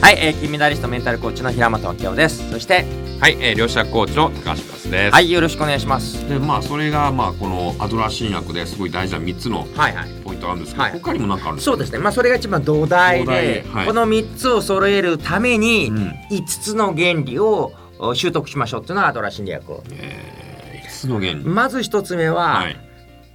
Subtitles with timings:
[0.00, 2.48] はい、えー、金メダリストメンタルコーチの平本明夫です。
[2.50, 2.84] そして
[3.20, 5.12] はい、えー、両者コーチの高橋康です。
[5.12, 6.26] はいよろしくお願いします。
[6.28, 10.08] で、まあ、それが、まあ、このアドラー新薬ですごい大事な三つのはいはい。
[10.24, 11.72] ポイントがあるんですけど、はい他にも何かあるんですか？
[11.72, 11.98] そうですね。
[11.98, 13.86] まあそれが一番土台ではい。
[13.86, 15.96] この3つを揃えるためにうん。
[16.30, 21.44] 5つの原理をお習得しましょうっていうのがアドラー心理学えー、五つの原理。
[21.44, 22.76] まず1つ目は、はい。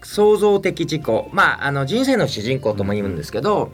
[0.01, 1.03] 創造的自己。
[1.33, 3.73] まああの人生の主人公とも言うんですけど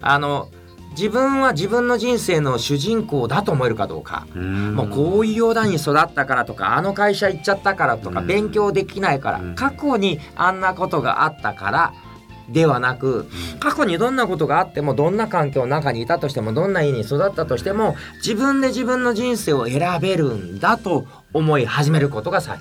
[0.00, 0.48] あの
[0.92, 4.26] 自分は自分の人生の主人公だと思えるかどうか。
[4.34, 8.26] もうこういうように育ったからとかあの会社行っちゃったからとかうん。
[8.26, 9.54] 勉強できないからうん。
[9.54, 11.92] 過去にあんなことがあったから
[12.48, 13.28] ではなく
[13.60, 22.60] 過去にどんなことがあってもどんな環境の中にいたとしてもどんな家に育ったとしても自分で自分の人生を選べるんだと思い始めることが先。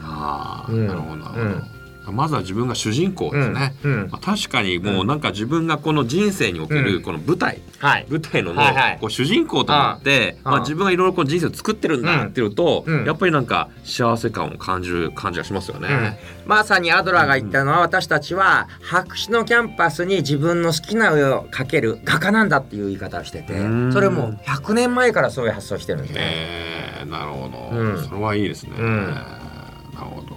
[0.00, 0.86] ああ、うん。
[0.86, 1.77] なるほどなるほど。
[2.12, 3.74] まずは自分が主人公ですね。
[3.84, 4.10] うんうん。
[4.10, 6.84] まあ、確かにもうなんか自分がこの人生におけうん。
[6.84, 8.06] るこの舞台、はい。
[8.08, 8.98] 舞台の,、はいはい。
[9.00, 13.04] こう主人公となってああまあ、自分がいろいろこう人生を作ってるんだっていうと、うん。
[13.04, 16.18] やっぱりなんか幸せ感を感じる感じがしますよね。
[16.46, 23.92] まさにアドラーが言ったのは私たちは白紙のキャンパスに自分の好きな絵を描ける画家なんだっていう言い方をしててうん。
[23.92, 26.20] それもう100年前からそういう発想してるんですね。
[26.20, 28.02] えー、なるほど、うん。
[28.02, 28.72] それはいいですね。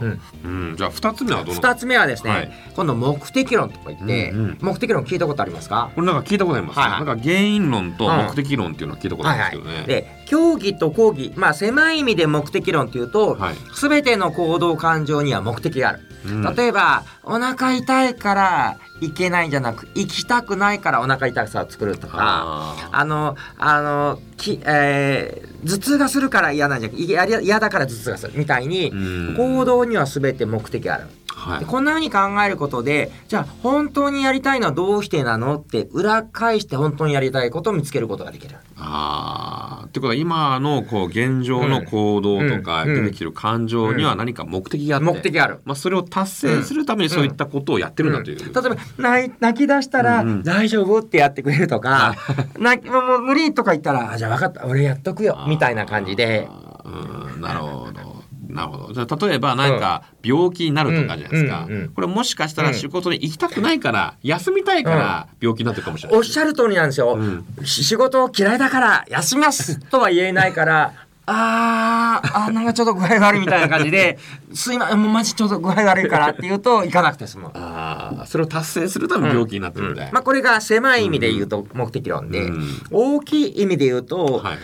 [0.05, 0.75] うん。
[0.77, 2.51] じゃあ二つ目はどの？2つ目はですね、はい。
[2.75, 4.57] 今度目的論とか言って、うんうん。
[4.61, 5.91] 目的論聞いたことありますか？
[5.95, 7.05] これなんか聞いたことあります、はいはい。
[7.05, 10.01] なんか原因論と目的論っていうのは聞いたことあはいはいるんですけどね。
[10.01, 13.55] で競技と講義まあ狭い意味で目的論っていうと、はい。
[13.79, 16.55] 全ての行動感情には目的がある、うん。
[16.55, 31.03] 例えばお腹痛いから行けないんじゃなく行きたくないからお腹痛さを作るとかああのあのき、えー頭痛がするから嫌なんじゃなく嫌嫌だから頭痛がするみたいに、うん行動には全て目的がある。
[31.27, 38.55] はいでこんな風に考えることでじゃあ本当にやりたいのはどうしてなのって裏返して本当にやりたいことを見つけることができる。
[38.77, 39.60] あー
[39.91, 45.59] ってことは今のこう現状の行動とかうん出てきてる感情には何か目的があって、目的がある。
[45.65, 48.37] まあ、それを達成するためにそういったことをやってるんだという。
[48.37, 48.61] 例えば
[48.97, 52.15] 泣い泣き出したら大丈夫ってやってくれるとか、
[52.57, 56.47] 泣きもう無理とか言ったらあじゃあ分かった俺やっとくよみたいな感じで。
[56.85, 58.10] うんなるほど。
[58.51, 58.93] なるほど。
[58.93, 61.65] じゃあ例えばなんか病気になるとかじゃないですか。
[61.67, 66.17] うんうんうんこれもしかしたら仕事に行きたくないから、休みたいから病気になってるかもしれない。
[66.17, 67.17] おっしゃる通りなんですよ、
[67.63, 70.93] 仕事嫌いだから休みますとは言えないから
[71.25, 74.17] あーあーなんかちょっと具合悪いみたいな感じで
[74.53, 77.51] 「すいませんもうマジちょっと具合悪いから」って言うと行かなくて済む。
[77.53, 80.11] ああ、それを達成するために病気になってるみたいな。
[80.11, 84.57] まあ、これが狭い意味で言うと目的論で、うん大きい意味で言うと、はい。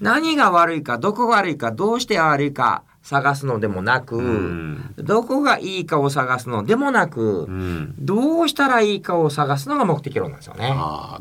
[0.00, 4.94] 何が悪いかどこが悪いかどうして悪いか探すのでもなく、うん。
[4.96, 7.94] どこがいいかを探すのでもなく、うん。
[7.98, 10.72] どうしたらいいかを探すのが目的論なんですよね。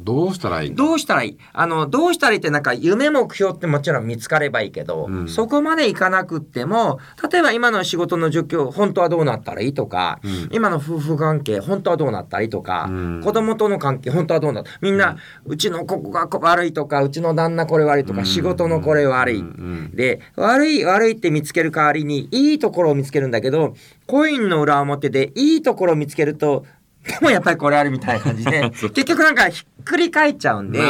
[0.02, 0.76] どうしたらいいか。
[0.76, 1.38] どうしたらいい？
[1.52, 5.28] あのどうしたらいいってなんか夢目標ってもちろん見つかればいいけど、うん。
[5.28, 7.00] そこまでいかなくっても
[7.32, 10.50] 例えば今の仕事の状況本当はどうなったらいいとか、うん。
[10.52, 13.22] 今の夫婦関係本当はどうなったらいいとか、うん。
[13.24, 18.26] 子供との関係本当はどうなったみんな、うちのここが悪いとかうちの旦那これ悪いとか、うん。
[18.28, 19.92] 仕事のこれ悪い、うん。
[19.96, 23.74] で悪い悪いって見つける代わりにいいところを見つけるんだけど
[24.06, 26.66] コインの裏表でいいところを見つけると
[27.06, 30.82] でもやっぱりこれあるみたいな感じで 結局なんかひっくり返っちゃうんで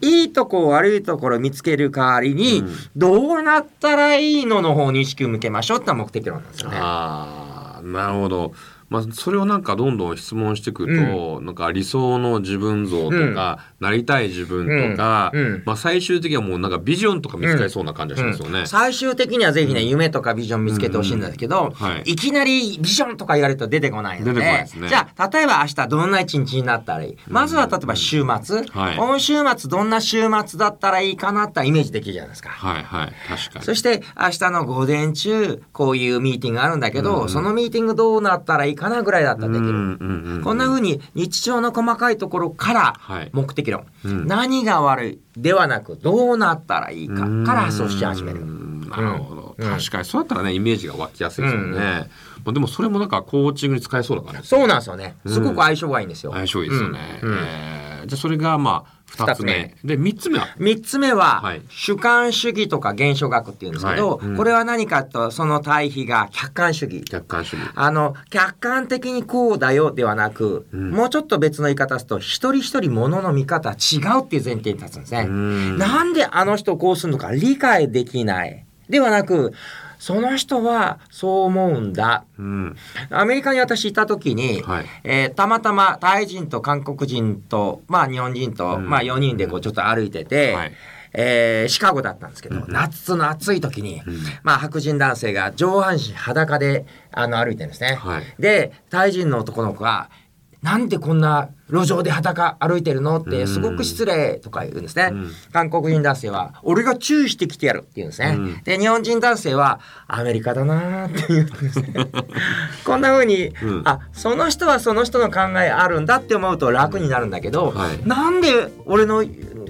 [0.00, 6.76] いいとこ悪いところを見つける代わりに、うんどうなったらいいのの方に意識を向けましょうって目的論なんですよね。
[6.80, 8.52] ああ、なるほど。
[8.92, 15.40] まあ、それをなんかどんどん質問していくと、なんか理想の自分像とか、なりたい自分とか、うん。
[15.40, 15.62] うん。
[15.64, 18.66] まあ最終的にはもうなんかビジョンとか見つかりそうな感じがしますよね。
[18.66, 21.72] 最終的にはぜひね、夢とかビジョン見つけてほしいんですけど、うん。
[21.72, 22.02] はい。
[22.12, 24.68] い、きなりビジョンとか言われると出てこないのでね。
[24.88, 27.16] じゃあ例えば明日どんな一日になったらいい？
[27.28, 28.96] まずは例えば週末、はい。
[28.96, 32.50] 今週末どんな週末だったらいいかなってイメージできるじゃないですか。
[32.50, 33.64] はいはい、確かに。
[33.64, 37.28] そして明日の午前中こういうミーティングがあるんだけど、うん。
[37.28, 39.68] そのミーティングどうなったらいいかなぐらいだったらできる。
[39.68, 43.30] うんうんうんこんな風に日常の細かいところからはい。
[43.32, 44.26] 目的論、うん。
[44.26, 45.20] 何が悪い？
[45.36, 48.40] ではなくどうなったらいいかから発想し始める。
[48.40, 48.88] うん。
[48.90, 49.70] なるほど、うん。
[49.70, 51.72] 確かにそうだったらねイメージが湧きやすいですよね、うん。
[51.74, 52.08] ま
[52.46, 54.44] あ、でもそれもなんかコーチングに使えそうだからね。
[54.44, 55.16] そうなんですよね。
[55.26, 56.32] すごく相性がいいんですよ。
[56.32, 57.30] 相性いいですよね、うん。
[57.30, 57.38] うん。
[57.38, 58.06] えー。
[58.06, 59.74] じゃあそれがまあ二つ目。
[59.84, 60.48] で三つ目は？
[60.58, 61.62] 三つ目は、はい。
[61.68, 64.26] 主観主義とか現象学っていうんですけど、はい。
[64.26, 64.36] うん。
[64.36, 67.04] これは何かとその対比が客観主義。
[67.04, 67.62] 客観主義。
[67.74, 70.90] あの客観的にこうだよではなく、うん。
[70.90, 75.26] もうちょっと別の言い方すると一人一人ものの見方違うっていう前提に立つんですね。
[75.28, 75.78] うん。
[75.78, 78.64] なんであの人こうするのか理解できない。
[78.88, 79.52] ではなく
[80.02, 82.24] その人はそう思うんだ。
[82.36, 82.76] うん。
[83.10, 84.84] アメリカに私いた時に、はい。
[85.04, 88.90] えーたまたまタイ人と韓国人と、まあ、日本人と、うん。
[88.90, 90.72] まあ、4人でこうちょっと歩いてて、はい。
[91.12, 92.72] えーシカゴだったんですけど、うん。
[92.72, 94.18] 夏の暑い時に、うん。
[94.42, 97.94] まあ、白人男性が上半身裸であの歩いてるんですね。
[97.94, 98.24] はい。
[98.40, 100.10] でタイ人の男の子が
[100.62, 105.10] 「なんでこんな路上で裸歩いてるの?」ってすごく失礼とか言うんですね。
[105.12, 108.34] うん韓国人男性は「俺が注意してきてやる」って言うんですね。
[108.36, 111.92] うんで日本人男性は「アメリカだな」って言うんですね。
[112.84, 119.24] こんな風に、うんあその人はその人の考えあるんだって思うと楽になるんだけど、はいなんで俺の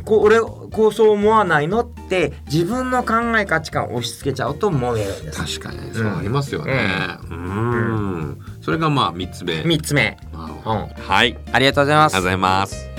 [0.05, 5.61] こう俺こうそう思わないのって自分の考え価値観を押し付けちゃうと揉めるんです。
[5.61, 6.73] 確かにそうありますよね
[7.31, 10.17] うんそれがまあ三つ目三つ目、
[10.65, 11.37] はい。
[11.53, 12.17] ありがとうございます。
[12.17, 12.45] ありがとうご。
[12.45, 12.92] ざいます